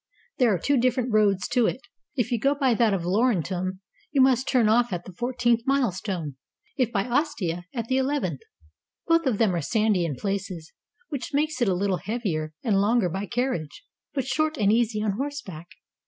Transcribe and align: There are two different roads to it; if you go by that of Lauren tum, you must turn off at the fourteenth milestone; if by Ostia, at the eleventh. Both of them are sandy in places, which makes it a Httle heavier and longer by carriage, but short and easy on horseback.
There 0.39 0.51
are 0.51 0.57
two 0.57 0.77
different 0.79 1.13
roads 1.13 1.47
to 1.49 1.67
it; 1.67 1.81
if 2.15 2.31
you 2.31 2.39
go 2.39 2.55
by 2.55 2.73
that 2.73 2.91
of 2.91 3.05
Lauren 3.05 3.43
tum, 3.43 3.81
you 4.11 4.19
must 4.19 4.47
turn 4.49 4.67
off 4.67 4.91
at 4.91 5.05
the 5.05 5.13
fourteenth 5.13 5.61
milestone; 5.67 6.37
if 6.75 6.91
by 6.91 7.05
Ostia, 7.05 7.65
at 7.71 7.85
the 7.85 7.97
eleventh. 7.97 8.39
Both 9.05 9.27
of 9.27 9.37
them 9.37 9.53
are 9.53 9.61
sandy 9.61 10.03
in 10.03 10.15
places, 10.15 10.73
which 11.09 11.35
makes 11.35 11.61
it 11.61 11.69
a 11.69 11.73
Httle 11.75 12.01
heavier 12.01 12.51
and 12.63 12.81
longer 12.81 13.09
by 13.09 13.27
carriage, 13.27 13.85
but 14.11 14.25
short 14.25 14.57
and 14.57 14.73
easy 14.73 15.03
on 15.03 15.11
horseback. 15.17 15.67